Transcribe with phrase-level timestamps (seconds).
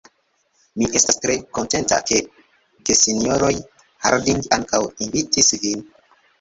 [0.81, 2.23] Mi estas tre kontenta, ke
[2.91, 3.53] gesinjoroj
[4.09, 5.89] Harding ankaŭ invitis vin.